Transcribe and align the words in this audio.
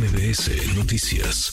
MBS 0.00 0.76
Noticias. 0.76 1.52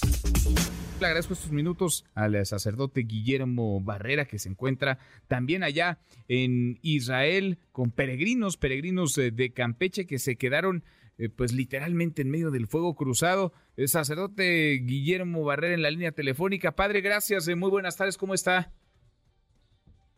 Le 1.02 1.06
agradezco 1.06 1.34
estos 1.34 1.52
minutos 1.52 2.06
al 2.16 2.46
sacerdote 2.46 3.02
Guillermo 3.02 3.82
Barrera, 3.82 4.24
que 4.24 4.40
se 4.40 4.48
encuentra 4.48 5.00
también 5.28 5.64
allá 5.64 6.00
en 6.30 6.80
Israel 6.82 7.58
con 7.74 7.92
peregrinos, 7.92 8.56
peregrinos 8.56 9.18
eh, 9.18 9.32
de 9.32 9.52
Campeche 9.52 10.08
que 10.08 10.18
se 10.18 10.38
quedaron 10.38 10.86
eh, 11.18 11.28
pues 11.28 11.52
literalmente 11.52 12.22
en 12.22 12.30
medio 12.30 12.50
del 12.50 12.68
fuego 12.68 12.96
cruzado. 12.96 13.52
El 13.76 13.90
sacerdote 13.90 14.80
Guillermo 14.82 15.44
Barrera 15.44 15.74
en 15.74 15.82
la 15.82 15.92
línea 15.92 16.14
telefónica. 16.14 16.74
Padre, 16.74 17.02
gracias, 17.02 17.50
eh, 17.50 17.56
muy 17.56 17.70
buenas 17.70 17.98
tardes, 17.98 18.18
¿cómo 18.18 18.34
está? 18.34 18.72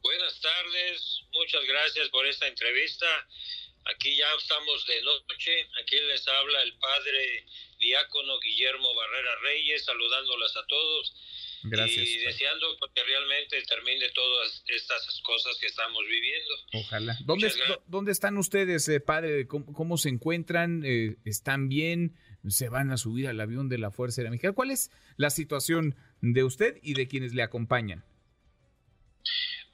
Buenas 0.04 0.39
tardes, 0.39 1.23
muchas 1.34 1.66
gracias 1.68 2.09
por 2.09 2.27
esta 2.27 2.48
entrevista. 2.48 3.07
Aquí 3.94 4.16
ya 4.16 4.28
estamos 4.38 4.86
de 4.86 5.02
noche, 5.02 5.68
aquí 5.82 5.96
les 5.96 6.28
habla 6.28 6.62
el 6.64 6.74
padre 6.78 7.46
diácono 7.80 8.40
Guillermo 8.40 8.94
Barrera 8.94 9.36
Reyes, 9.41 9.86
saludándolas 9.86 10.55
a 10.58 10.66
todos. 10.68 11.13
Gracias. 11.63 12.08
Y 12.08 12.18
deseando 12.20 12.68
que 12.94 13.04
realmente 13.04 13.62
termine 13.63 14.10
todas 14.10 14.63
estas 14.68 15.22
cosas 15.23 15.58
que 15.60 15.68
estamos 15.68 16.02
viviendo. 16.08 16.54
Ojalá. 16.73 17.18
¿Dónde, 17.26 17.52
¿dónde 17.88 18.12
están 18.12 18.38
ustedes, 18.38 18.88
eh, 18.88 18.99
padre? 18.99 19.48
¿Cómo, 19.48 19.98
se 19.98 20.10
encuentran? 20.10 20.84
Eh, 20.85 21.18
¿Están 21.26 21.68
bien? 21.68 22.16
¿Se 22.48 22.70
van 22.70 22.91
a 22.91 22.98
subir 22.98 23.27
al 23.27 23.41
avión 23.41 23.68
de 23.68 23.77
la 23.77 23.91
Fuerza 23.91 24.21
Aérea 24.21 24.32
Mexicana? 24.32 24.54
¿Cuál 24.54 24.71
es 24.71 24.91
la 25.18 25.30
situación 25.30 25.96
de 26.21 26.44
usted 26.44 26.77
y 26.82 26.94
de 26.94 27.08
quienes 27.08 27.34
le 27.34 27.44
acompañan? 27.44 28.05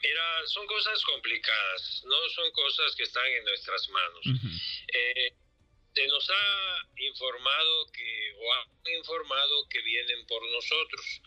Mira, 0.08 0.48
son 0.48 0.68
cosas 0.68 1.04
complicadas, 1.04 2.04
no 2.06 2.30
son 2.30 2.52
cosas 2.52 2.96
que 2.96 3.04
están 3.04 3.26
en 3.26 3.44
nuestras 3.44 3.90
manos. 3.90 4.26
Eh, 4.94 5.34
se 5.96 6.08
nos 6.08 6.30
ha 6.30 6.88
informado 6.98 7.92
que, 7.92 8.34
o 8.38 8.54
han 8.54 8.68
informado 8.98 9.68
que 9.68 9.82
vienen 9.82 10.26
por 10.28 10.42
nosotros. 10.52 11.22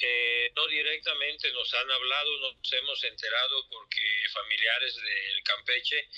Eh, 0.00 0.52
no 0.56 0.66
directamente 0.68 1.52
nos 1.52 1.74
han 1.74 1.90
hablado, 1.90 2.38
nos 2.40 2.72
hemos 2.72 3.04
enterado 3.04 3.68
porque 3.68 4.00
familiares 4.32 4.94
del 4.94 5.42
Campeche 5.42 6.08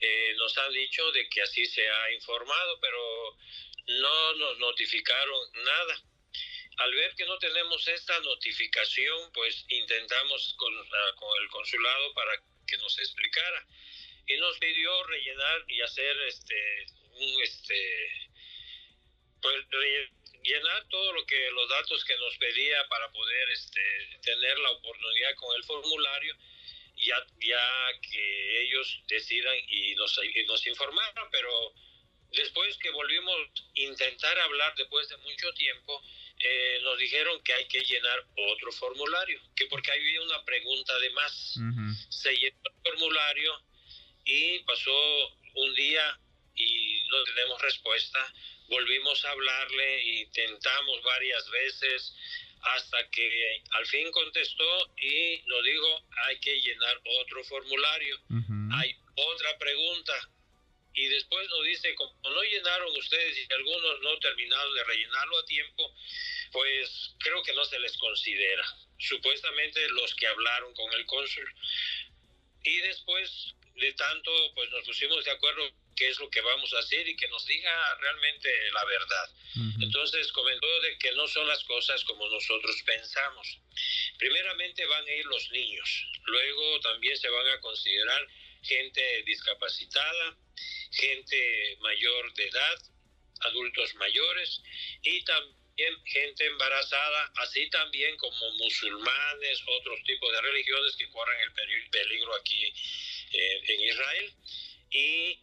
eh, 0.00 0.34
nos 0.36 0.56
han 0.58 0.72
dicho 0.72 1.10
de 1.12 1.28
que 1.28 1.42
así 1.42 1.64
se 1.66 1.88
ha 1.88 2.12
informado, 2.12 2.78
pero 2.80 3.36
no 3.86 4.34
nos 4.34 4.58
notificaron 4.58 5.52
nada 5.64 6.02
al 6.80 6.94
ver 6.94 7.14
que 7.14 7.26
no 7.26 7.38
tenemos 7.38 7.86
esta 7.88 8.18
notificación, 8.20 9.30
pues 9.34 9.66
intentamos 9.68 10.54
con, 10.56 10.74
ah, 10.78 11.14
con, 11.16 11.42
el 11.42 11.48
consulado 11.50 12.14
para 12.14 12.32
que 12.66 12.78
nos 12.78 12.98
explicara. 12.98 13.66
Y 14.26 14.36
nos 14.38 14.58
pidió 14.58 15.04
rellenar 15.04 15.64
y 15.68 15.82
hacer 15.82 16.16
este, 16.22 16.86
un, 17.12 17.42
este, 17.42 18.30
pues, 19.42 19.66
llenar 20.42 20.88
todo 20.88 21.12
lo 21.12 21.26
que 21.26 21.50
los 21.50 21.68
datos 21.68 22.02
que 22.04 22.16
nos 22.16 22.36
pedía 22.38 22.88
para 22.88 23.12
poder 23.12 23.50
este, 23.50 24.18
tener 24.22 24.58
la 24.60 24.70
oportunidad 24.70 25.34
con 25.34 25.54
el 25.56 25.64
formulario 25.64 26.34
ya, 26.96 27.16
ya 27.40 28.00
que 28.10 28.62
ellos 28.62 29.02
decidan 29.06 29.56
y 29.68 29.94
nos, 29.96 30.18
y 30.22 30.44
nos 30.44 30.66
informaran, 30.66 31.28
pero 31.30 31.74
después 32.32 32.76
que 32.78 32.90
volvimos 32.90 33.34
a 33.34 33.80
intentar 33.80 34.38
hablar 34.38 34.74
después 34.76 35.08
de 35.08 35.16
mucho 35.18 35.52
tiempo, 35.54 36.02
eh, 36.38 36.80
nos 36.82 36.98
dijeron 36.98 37.42
que 37.42 37.52
hay 37.52 37.66
que 37.66 37.80
llenar 37.84 38.24
otro 38.52 38.72
formulario, 38.72 39.40
que 39.54 39.66
porque 39.66 39.92
había 39.92 40.22
una 40.22 40.42
pregunta 40.44 40.98
de 40.98 41.10
más. 41.10 41.54
Se 42.08 42.32
llenó 42.34 42.56
el 42.64 42.90
formulario 42.90 43.62
y 44.24 44.58
pasó 44.60 45.28
un 45.54 45.74
día 45.74 46.18
y 46.56 47.02
no 47.10 47.24
tenemos 47.24 47.60
respuesta. 47.62 48.34
Volvimos 48.68 49.24
a 49.24 49.30
hablarle, 49.32 50.04
intentamos 50.20 51.02
varias 51.02 51.50
veces 51.50 52.14
hasta 52.62 53.08
que 53.10 53.62
al 53.72 53.86
fin 53.86 54.10
contestó 54.12 54.94
y 54.98 55.42
nos 55.46 55.64
dijo 55.64 56.02
hay 56.26 56.38
que 56.40 56.60
llenar 56.60 57.00
otro 57.20 57.44
formulario. 57.44 58.18
Hay 58.72 58.96
otra 59.14 59.58
pregunta 59.58 60.30
y 60.94 61.06
después 61.08 61.48
nos 61.48 61.64
dice, 61.64 61.94
como 61.94 62.12
no 62.30 62.42
llenaron 62.42 62.96
ustedes 62.96 63.38
y 63.38 63.52
algunos 63.52 64.00
no 64.00 64.18
terminaron 64.18 64.74
de 64.74 64.84
rellenarlo 64.84 65.38
a 65.38 65.46
tiempo, 65.46 65.94
pues 66.52 67.14
creo 67.18 67.42
que 67.42 67.52
no 67.54 67.64
se 67.64 67.78
les 67.78 67.96
considera. 67.96 68.64
Supuestamente 68.98 69.88
los 69.90 70.14
que 70.14 70.26
hablaron 70.26 70.74
con 70.74 70.92
el 70.92 71.06
cónsul. 71.06 71.54
Y 72.64 72.76
después 72.80 73.54
de 73.76 73.92
tanto, 73.94 74.30
pues 74.54 74.70
nos 74.70 74.84
pusimos 74.84 75.24
de 75.24 75.30
acuerdo 75.30 75.70
qué 75.96 76.08
es 76.08 76.18
lo 76.18 76.30
que 76.30 76.40
vamos 76.40 76.72
a 76.74 76.78
hacer 76.78 77.06
y 77.08 77.16
que 77.16 77.28
nos 77.28 77.46
diga 77.46 77.94
realmente 78.00 78.50
la 78.72 78.84
verdad. 78.84 79.30
Entonces 79.80 80.32
comentó 80.32 80.80
de 80.80 80.98
que 80.98 81.12
no 81.12 81.26
son 81.28 81.46
las 81.46 81.62
cosas 81.64 82.02
como 82.04 82.28
nosotros 82.28 82.82
pensamos. 82.84 83.58
Primeramente 84.18 84.86
van 84.86 85.04
a 85.06 85.12
ir 85.12 85.24
los 85.26 85.50
niños, 85.50 86.06
luego 86.24 86.80
también 86.80 87.16
se 87.16 87.28
van 87.28 87.48
a 87.48 87.60
considerar 87.60 88.26
gente 88.62 89.22
discapacitada, 89.24 90.36
gente 90.90 91.76
mayor 91.80 92.32
de 92.34 92.44
edad, 92.48 92.78
adultos 93.40 93.94
mayores 93.96 94.62
y 95.02 95.24
también 95.24 95.60
gente 96.04 96.46
embarazada, 96.46 97.32
así 97.36 97.68
también 97.70 98.16
como 98.16 98.50
musulmanes, 98.58 99.62
otros 99.78 100.02
tipos 100.04 100.30
de 100.32 100.40
religiones 100.40 100.96
que 100.96 101.08
corren 101.10 101.40
el 101.40 101.52
peligro 101.90 102.34
aquí 102.36 102.72
eh, 103.32 103.62
en 103.68 103.80
Israel 103.80 104.34
y 104.90 105.40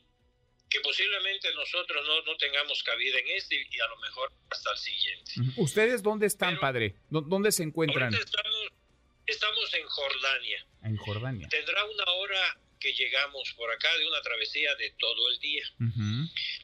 que 0.69 0.79
posiblemente 0.81 1.53
nosotros 1.53 2.05
no, 2.05 2.21
no, 2.23 2.37
tengamos 2.37 2.83
cabida 2.83 3.19
en 3.19 3.27
este 3.29 3.55
y 3.55 3.79
a 3.79 3.87
lo 3.87 3.97
mejor 3.97 4.31
hasta 4.49 4.71
el 4.71 4.77
siguiente. 4.77 5.31
¿Ustedes 5.55 6.03
dónde 6.03 6.27
están, 6.27 6.59
padre? 6.59 6.95
¿Dónde 7.09 7.51
se 7.51 7.63
encuentran? 7.63 8.13
Estamos, 8.13 8.67
estamos 9.25 9.73
en 9.73 9.85
Jordania. 9.87 10.67
En 10.83 10.97
Jordania. 10.97 11.47
Tendrá 11.49 11.85
una 11.85 12.03
hora 12.03 12.59
que 12.79 12.93
llegamos 12.93 13.53
por 13.55 13.71
acá 13.71 13.89
de 13.97 14.07
una 14.07 14.21
travesía 14.21 14.75
de 14.75 14.91
todo 14.99 15.29
el 15.29 15.39
día. 15.39 15.63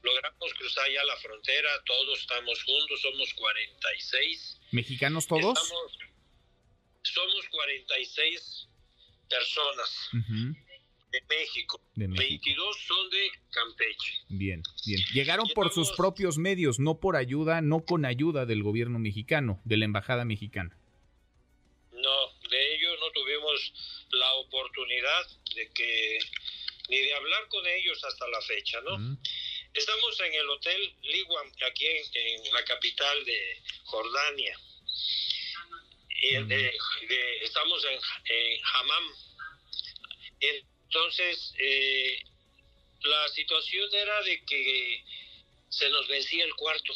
Logramos 0.01 0.53
cruzar 0.57 0.85
ya 0.91 1.03
la 1.03 1.17
frontera, 1.17 1.69
todos 1.85 2.19
estamos 2.19 2.63
juntos, 2.63 3.01
somos 3.01 3.33
46. 3.33 4.59
¿Mexicanos 4.71 5.27
todos? 5.27 5.71
somos 7.03 7.47
46 7.49 8.69
personas 9.29 10.09
de, 11.11 11.21
México. 11.29 11.81
de, 11.95 12.07
México. 12.07 12.29
22 12.29 12.77
son 12.87 13.09
de 13.09 13.31
Campeche. 13.51 14.13
Bien, 14.29 14.63
bien. 14.85 15.01
Llegaron 15.13 15.47
por 15.53 15.71
sus 15.71 15.91
propios 15.91 16.37
medios, 16.37 16.79
no 16.79 16.99
por 16.99 17.15
ayuda, 17.15 17.61
no 17.61 17.85
con 17.85 18.05
ayuda 18.05 18.45
del 18.45 18.63
gobierno 18.63 18.99
mexicano, 18.99 19.61
de 19.65 19.77
la 19.77 19.85
embajada 19.85 20.25
mexicana. 20.25 20.77
No, 21.91 22.49
de 22.49 22.75
ellos 22.75 22.97
no 22.99 23.11
tuvimos 23.11 24.02
la 24.13 24.33
oportunidad 24.33 25.27
de 25.55 25.71
que 25.73 26.19
ni 26.89 26.99
de 26.99 27.13
hablar 27.13 27.47
con 27.47 27.65
ellos 27.65 28.03
hasta 28.03 28.27
la 28.27 28.41
fecha, 28.41 28.81
¿no? 28.81 29.17
Estamos 29.73 30.19
en 30.19 30.33
el 30.33 30.49
Hotel 30.49 30.95
Liwam, 31.01 31.51
aquí 31.67 31.87
en, 31.87 32.53
la 32.53 32.63
capital 32.65 33.25
de 33.25 33.61
Jordania. 33.85 34.59
Y 36.21 36.35
estamos 37.43 37.83
en, 37.85 37.99
en 38.35 38.61
Hammam. 38.63 39.03
Entonces, 40.39 41.53
eh, 41.57 42.23
la 43.01 43.27
situación 43.29 43.89
era 43.93 44.21
de 44.23 44.45
que 44.45 45.03
se 45.69 45.89
nos 45.89 46.07
vencía 46.07 46.45
el 46.45 46.53
cuarto. 46.55 46.93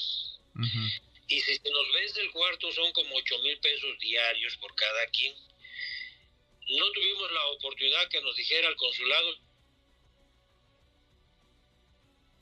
Y 1.28 1.42
si 1.42 1.56
se 1.56 1.70
nos 1.70 1.92
vence 1.94 2.22
el 2.22 2.32
cuarto 2.32 2.72
son 2.72 2.92
como 2.94 3.16
8 3.16 3.40
mil 3.40 3.60
pesos 3.60 4.00
diarios 4.00 4.56
por 4.58 4.74
cada 4.76 5.08
quien 5.08 5.36
no 6.70 6.92
tuvimos 6.92 7.32
la 7.32 7.46
oportunidad 7.48 8.10
que 8.10 8.22
nos 8.22 8.36
dijera 8.36 8.68
el 8.68 8.76
consulado. 8.76 9.38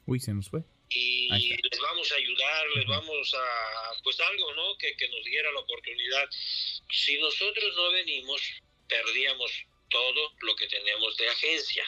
Uy, 0.07 0.19
se 0.19 0.33
nos 0.33 0.49
fue. 0.49 0.61
Y 0.89 1.29
les 1.29 1.79
vamos 1.81 2.11
a 2.11 2.15
ayudar, 2.15 2.67
les 2.75 2.85
vamos 2.85 3.33
a, 3.33 4.01
pues 4.03 4.19
algo, 4.19 4.53
¿no? 4.53 4.77
Que, 4.77 4.95
que 4.95 5.09
nos 5.09 5.23
diera 5.25 5.51
la 5.51 5.59
oportunidad. 5.59 6.29
Si 6.91 7.17
nosotros 7.17 7.75
no 7.75 7.91
venimos, 7.91 8.41
perdíamos 8.87 9.51
todo 9.89 10.33
lo 10.41 10.55
que 10.55 10.67
tenemos 10.67 11.17
de 11.17 11.27
agencia. 11.27 11.85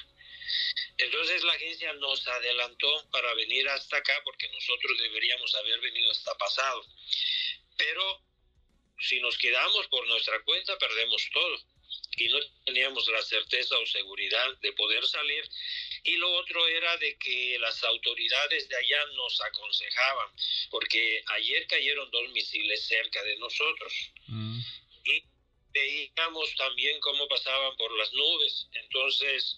Entonces 0.98 1.44
la 1.44 1.54
agencia 1.54 1.94
nos 1.94 2.28
adelantó 2.28 3.10
para 3.12 3.34
venir 3.36 3.68
hasta 3.70 3.98
acá 3.98 4.14
porque 4.24 4.50
nosotros 4.50 4.98
deberíamos 5.00 5.54
haber 5.56 5.80
venido 5.80 6.12
hasta 6.12 6.36
pasado. 6.38 6.84
Pero 7.78 8.22
si 9.00 9.20
nos 9.22 9.38
quedamos 9.38 9.88
por 9.88 10.08
nuestra 10.08 10.42
cuenta, 10.44 10.78
perdemos 10.80 11.30
todo 11.32 11.77
y 12.18 12.28
no 12.30 12.40
teníamos 12.66 13.08
la 13.08 13.22
certeza 13.22 13.78
o 13.78 13.86
seguridad 13.86 14.58
de 14.62 14.74
poder 14.74 15.06
salir. 15.06 15.44
Y 16.04 16.18
lo 16.18 16.32
otro 16.34 16.68
era 16.68 16.98
de 16.98 17.18
que 17.18 17.58
las 17.60 17.84
autoridades 17.84 18.68
de 18.68 18.76
allá 18.76 19.06
nos 19.16 19.40
aconsejaban, 19.42 20.30
porque 20.72 21.24
ayer 21.28 21.68
cayeron 21.68 22.10
dos 22.12 22.30
misiles 22.32 22.86
cerca 22.88 23.24
de 23.24 23.38
nosotros. 23.38 23.94
Mm. 24.28 24.60
Y 25.06 25.24
veíamos 25.72 26.56
también 26.56 27.00
cómo 27.02 27.28
pasaban 27.28 27.76
por 27.78 27.96
las 27.98 28.12
nubes. 28.14 28.68
Entonces 28.74 29.58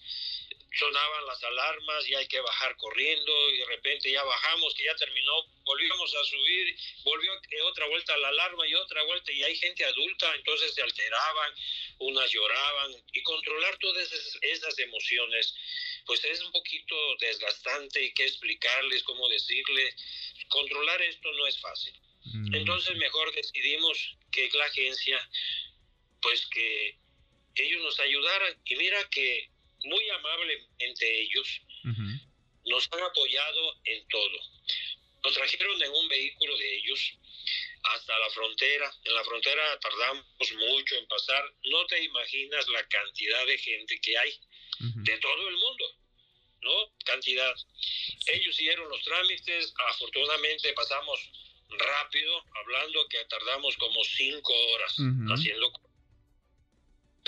sonaban 0.78 1.26
las 1.26 1.42
alarmas 1.42 2.08
y 2.08 2.14
hay 2.14 2.26
que 2.28 2.40
bajar 2.40 2.76
corriendo 2.76 3.50
y 3.50 3.58
de 3.58 3.66
repente 3.66 4.10
ya 4.10 4.22
bajamos, 4.22 4.74
que 4.74 4.84
ya 4.84 4.94
terminó, 4.94 5.44
volvíamos 5.64 6.14
a 6.14 6.24
subir, 6.24 6.76
volvió 7.02 7.32
otra 7.64 7.86
vuelta 7.86 8.16
la 8.18 8.28
alarma 8.28 8.66
y 8.66 8.74
otra 8.74 9.02
vuelta 9.02 9.32
y 9.32 9.42
hay 9.42 9.56
gente 9.56 9.84
adulta, 9.84 10.32
entonces 10.36 10.74
se 10.74 10.82
alteraban, 10.82 11.54
unas 11.98 12.30
lloraban 12.30 12.92
y 13.12 13.22
controlar 13.22 13.76
todas 13.78 14.12
esas, 14.42 14.78
emociones 14.78 15.54
pues 16.06 16.24
es 16.24 16.40
un 16.42 16.52
poquito 16.52 16.94
desgastante 17.20 18.02
y 18.02 18.12
que 18.14 18.24
explicarles, 18.24 19.02
cómo 19.02 19.28
decirles, 19.28 19.94
controlar 20.48 21.02
esto 21.02 21.30
no 21.32 21.46
es 21.46 21.60
fácil. 21.60 21.92
Mm. 22.24 22.54
Entonces 22.54 22.96
mejor 22.96 23.32
decidimos 23.34 24.16
que 24.32 24.48
la 24.54 24.64
agencia 24.64 25.30
pues 26.22 26.46
que 26.46 26.98
ellos 27.54 27.82
nos 27.82 27.98
ayudaran. 28.00 28.56
Y 28.64 28.76
mira 28.76 29.08
que 29.10 29.50
muy 29.84 30.08
amablemente 30.10 31.20
ellos 31.22 31.62
nos 32.64 32.88
han 32.92 33.02
apoyado 33.02 33.76
en 33.84 34.06
todo. 34.08 34.38
Nos 35.24 35.34
trajeron 35.34 35.82
en 35.82 35.90
un 35.90 36.08
vehículo 36.08 36.56
de 36.56 36.76
ellos 36.76 37.12
hasta 37.82 38.18
la 38.18 38.30
frontera. 38.30 38.92
En 39.04 39.14
la 39.14 39.24
frontera 39.24 39.78
tardamos 39.80 40.24
mucho 40.58 40.96
en 40.96 41.06
pasar. 41.08 41.44
No 41.64 41.86
te 41.86 42.02
imaginas 42.02 42.66
la 42.68 42.86
cantidad 42.88 43.46
de 43.46 43.58
gente 43.58 44.00
que 44.00 44.16
hay 44.16 44.40
de 44.78 45.18
todo 45.18 45.48
el 45.48 45.56
mundo. 45.56 45.96
¿No? 46.62 46.92
Cantidad. 47.04 47.54
Ellos 48.26 48.58
hicieron 48.58 48.88
los 48.88 49.02
trámites. 49.02 49.72
Afortunadamente 49.88 50.72
pasamos 50.74 51.30
rápido, 51.70 52.44
hablando 52.54 53.08
que 53.08 53.24
tardamos 53.26 53.76
como 53.76 54.02
cinco 54.04 54.52
horas 54.72 54.94
haciendo 55.32 55.72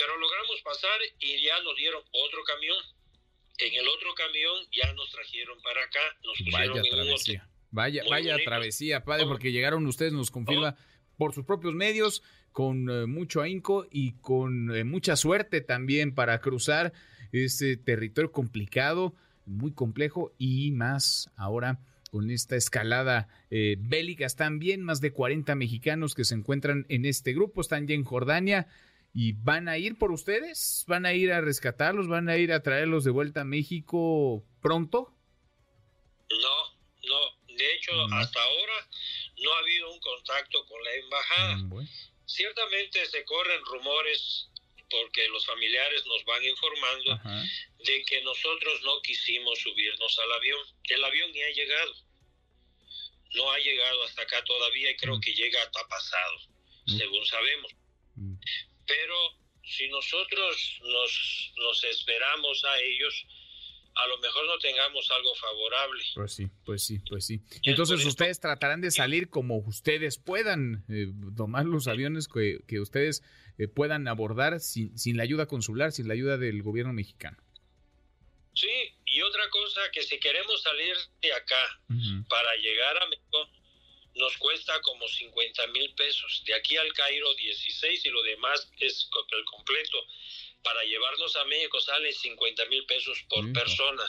pero 0.03 0.19
logramos 0.19 0.61
pasar 0.63 0.99
y 1.19 1.41
ya 1.43 1.61
nos 1.63 1.75
dieron 1.77 2.01
otro 2.11 2.43
camión. 2.43 2.77
En 3.59 3.73
el 3.73 3.87
otro 3.87 4.13
camión 4.15 4.55
ya 4.71 4.91
nos 4.93 5.09
trajeron 5.11 5.61
para 5.61 5.83
acá, 5.83 5.99
nos 6.23 6.37
pusieron 6.39 6.77
vaya 6.77 6.89
travesía. 6.89 7.49
Vaya, 7.71 8.03
vaya 8.09 8.37
travesía, 8.43 9.03
padre, 9.03 9.25
porque 9.25 9.51
llegaron 9.51 9.85
ustedes, 9.87 10.13
nos 10.13 10.31
confirma, 10.31 10.75
por 11.17 11.33
sus 11.33 11.45
propios 11.45 11.73
medios, 11.73 12.23
con 12.51 12.89
eh, 12.89 13.05
mucho 13.05 13.41
ahínco 13.41 13.87
y 13.89 14.13
con 14.19 14.75
eh, 14.75 14.83
mucha 14.83 15.15
suerte 15.15 15.61
también 15.61 16.13
para 16.13 16.39
cruzar 16.39 16.93
este 17.31 17.77
territorio 17.77 18.31
complicado, 18.31 19.15
muy 19.45 19.73
complejo 19.73 20.33
y 20.37 20.71
más 20.71 21.31
ahora 21.35 21.79
con 22.11 22.29
esta 22.29 22.55
escalada 22.55 23.27
eh, 23.49 23.75
bélica. 23.79 24.25
Están 24.25 24.59
bien 24.59 24.83
más 24.83 25.01
de 25.01 25.11
40 25.11 25.55
mexicanos 25.55 26.13
que 26.13 26.25
se 26.25 26.35
encuentran 26.35 26.85
en 26.89 27.05
este 27.05 27.33
grupo, 27.33 27.61
están 27.61 27.87
ya 27.87 27.95
en 27.95 28.03
Jordania. 28.03 28.67
¿Y 29.13 29.33
van 29.33 29.69
a 29.69 29.77
ir 29.77 29.97
por 29.97 30.11
ustedes? 30.11 30.85
¿Van 30.87 31.05
a 31.05 31.13
ir 31.13 31.31
a 31.31 31.41
rescatarlos? 31.41 32.07
¿Van 32.07 32.29
a 32.29 32.37
ir 32.37 32.51
a 32.51 32.63
traerlos 32.63 33.03
de 33.03 33.11
vuelta 33.11 33.41
a 33.41 33.45
México 33.45 34.43
pronto? 34.59 35.13
No, 36.29 36.77
no. 37.07 37.55
De 37.55 37.75
hecho, 37.75 37.91
hasta 38.11 38.41
ahora 38.41 38.87
no 39.37 39.53
ha 39.53 39.59
habido 39.59 39.93
un 39.93 39.99
contacto 39.99 40.65
con 40.65 40.83
la 40.83 40.93
embajada. 40.95 41.55
Mm, 41.57 41.87
Ciertamente 42.25 43.05
se 43.05 43.23
corren 43.25 43.63
rumores 43.65 44.49
porque 44.89 45.27
los 45.29 45.45
familiares 45.45 46.03
nos 46.07 46.25
van 46.25 46.43
informando 46.45 47.19
de 47.85 48.05
que 48.05 48.21
nosotros 48.23 48.81
no 48.83 48.99
quisimos 49.01 49.59
subirnos 49.59 50.19
al 50.19 50.31
avión. 50.31 50.59
El 50.85 51.03
avión 51.03 51.31
ni 51.31 51.41
ha 51.41 51.51
llegado. 51.51 51.93
No 53.35 53.51
ha 53.51 53.59
llegado 53.59 54.03
hasta 54.03 54.23
acá 54.23 54.43
todavía 54.43 54.89
y 54.89 54.95
creo 54.95 55.17
mm. 55.17 55.21
que 55.21 55.33
llega 55.33 55.61
hasta 55.61 55.87
pasado, 55.87 56.37
mm. 56.87 56.97
según 56.97 57.25
sabemos. 57.27 57.75
Pero 58.85 59.15
si 59.63 59.87
nosotros 59.89 60.79
nos, 60.81 61.53
nos 61.57 61.83
esperamos 61.85 62.63
a 62.65 62.79
ellos, 62.79 63.25
a 63.95 64.07
lo 64.07 64.17
mejor 64.19 64.45
no 64.47 64.57
tengamos 64.57 65.09
algo 65.11 65.35
favorable. 65.35 66.03
Pues 66.15 66.33
sí, 66.33 66.47
pues 66.65 66.83
sí, 66.83 66.99
pues 67.07 67.25
sí. 67.25 67.41
Entonces 67.63 68.05
ustedes 68.05 68.39
tratarán 68.39 68.81
de 68.81 68.91
salir 68.91 69.29
como 69.29 69.57
ustedes 69.57 70.17
puedan, 70.17 70.83
eh, 70.89 71.07
tomar 71.35 71.65
los 71.65 71.87
aviones 71.87 72.27
que, 72.27 72.59
que 72.67 72.79
ustedes 72.79 73.23
eh, 73.57 73.67
puedan 73.67 74.07
abordar 74.07 74.59
sin, 74.59 74.97
sin 74.97 75.17
la 75.17 75.23
ayuda 75.23 75.45
consular, 75.45 75.91
sin 75.91 76.07
la 76.07 76.15
ayuda 76.15 76.37
del 76.37 76.61
gobierno 76.63 76.93
mexicano. 76.93 77.37
Sí, 78.55 78.67
y 79.05 79.21
otra 79.21 79.49
cosa, 79.49 79.81
que 79.91 80.01
si 80.03 80.19
queremos 80.19 80.61
salir 80.61 80.95
de 81.21 81.33
acá 81.33 81.79
para 82.29 82.55
llegar 82.55 83.03
a 83.03 83.07
México, 83.07 83.22
nos 84.15 84.37
cuesta 84.37 84.79
como 84.81 85.07
50 85.07 85.67
mil 85.67 85.93
pesos. 85.95 86.43
De 86.45 86.53
aquí 86.53 86.77
al 86.77 86.91
Cairo 86.93 87.33
16 87.35 88.05
y 88.05 88.09
lo 88.09 88.21
demás 88.23 88.69
es 88.79 89.09
el 89.31 89.45
completo. 89.45 89.97
Para 90.63 90.83
llevarnos 90.83 91.35
a 91.35 91.45
México 91.45 91.79
sale 91.81 92.11
50 92.11 92.65
mil 92.65 92.85
pesos 92.85 93.23
por 93.29 93.51
persona. 93.51 94.03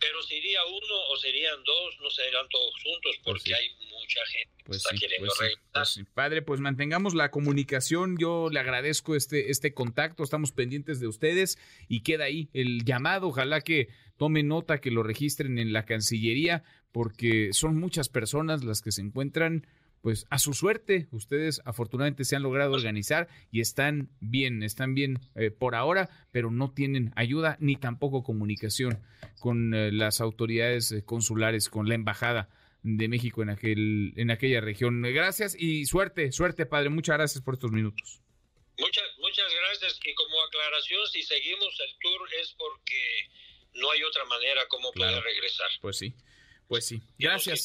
Pero 0.00 0.22
sería 0.22 0.64
uno 0.64 0.94
o 1.10 1.16
serían 1.16 1.62
dos, 1.64 1.98
no 2.00 2.10
serían 2.10 2.48
todos 2.50 2.72
juntos 2.82 3.16
pues 3.16 3.18
porque 3.24 3.54
hay 3.54 3.68
mucha 3.90 4.20
gente 4.26 4.54
que 4.58 4.64
pues 4.64 4.76
está 4.78 4.96
queriendo 4.96 5.32
pues 5.72 6.00
Padre, 6.14 6.42
pues 6.42 6.60
mantengamos 6.60 7.14
la 7.14 7.30
comunicación. 7.30 8.16
Yo 8.18 8.48
le 8.50 8.60
agradezco 8.60 9.16
este, 9.16 9.50
este 9.50 9.74
contacto. 9.74 10.22
Estamos 10.22 10.52
pendientes 10.52 11.00
de 11.00 11.08
ustedes 11.08 11.58
y 11.88 12.02
queda 12.02 12.24
ahí 12.24 12.48
el 12.52 12.84
llamado. 12.84 13.28
Ojalá 13.28 13.60
que 13.60 13.88
tome 14.18 14.42
nota, 14.42 14.80
que 14.80 14.90
lo 14.90 15.02
registren 15.02 15.58
en 15.58 15.72
la 15.72 15.86
Cancillería 15.86 16.62
porque 16.92 17.50
son 17.52 17.78
muchas 17.78 18.08
personas 18.08 18.64
las 18.64 18.82
que 18.82 18.92
se 18.92 19.00
encuentran 19.00 19.66
pues 20.02 20.26
a 20.30 20.38
su 20.38 20.54
suerte, 20.54 21.08
ustedes 21.10 21.60
afortunadamente 21.64 22.24
se 22.24 22.36
han 22.36 22.42
logrado 22.42 22.72
organizar 22.72 23.28
y 23.50 23.60
están 23.60 24.10
bien, 24.20 24.62
están 24.62 24.94
bien 24.94 25.18
eh, 25.34 25.50
por 25.50 25.74
ahora, 25.74 26.08
pero 26.30 26.50
no 26.50 26.70
tienen 26.72 27.12
ayuda 27.16 27.56
ni 27.60 27.76
tampoco 27.76 28.22
comunicación 28.22 29.02
con 29.40 29.74
eh, 29.74 29.90
las 29.92 30.20
autoridades 30.20 30.92
eh, 30.92 31.04
consulares, 31.04 31.68
con 31.68 31.88
la 31.88 31.94
embajada 31.94 32.48
de 32.82 33.08
México 33.08 33.42
en 33.42 33.50
aquel 33.50 34.12
en 34.16 34.30
aquella 34.30 34.60
región. 34.60 35.02
Gracias 35.02 35.56
y 35.58 35.84
suerte, 35.84 36.30
suerte, 36.30 36.64
padre. 36.64 36.90
Muchas 36.90 37.16
gracias 37.16 37.42
por 37.42 37.54
estos 37.54 37.72
minutos. 37.72 38.22
Muchas 38.78 39.04
muchas 39.18 39.46
gracias 39.52 39.98
y 40.04 40.14
como 40.14 40.40
aclaración, 40.46 41.00
si 41.12 41.22
seguimos 41.22 41.76
el 41.80 41.98
tour 42.00 42.28
es 42.40 42.54
porque 42.56 43.28
no 43.78 43.90
hay 43.90 44.02
otra 44.02 44.24
manera 44.24 44.66
como 44.68 44.92
poder 44.92 45.22
regresar. 45.22 45.70
Pues 45.80 45.98
sí. 45.98 46.14
Pues 46.66 46.86
sí. 46.86 47.00
Gracias. 47.18 47.64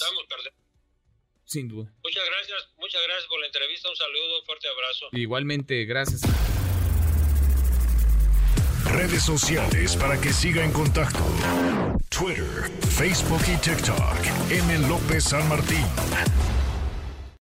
Sin 1.46 1.68
duda. 1.68 1.92
Muchas 2.04 2.26
gracias, 2.26 2.70
muchas 2.78 3.02
gracias 3.04 3.28
por 3.28 3.40
la 3.40 3.48
entrevista. 3.48 3.90
Un 3.90 3.96
saludo, 3.96 4.40
un 4.40 4.46
fuerte 4.46 4.68
abrazo. 4.70 5.10
Igualmente, 5.12 5.86
gracias. 5.86 6.22
Redes 8.86 9.24
sociales 9.24 9.96
para 9.98 10.20
que 10.20 10.32
siga 10.32 10.64
en 10.64 10.72
contacto: 10.72 11.20
Twitter, 12.10 12.70
Facebook 12.90 13.42
y 13.48 13.58
TikTok. 13.58 14.52
M. 14.52 14.88
López 14.88 15.26
San 15.26 15.48
Martín. 15.50 15.86